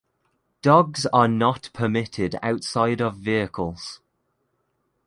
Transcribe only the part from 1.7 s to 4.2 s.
permitted outside of vehicles.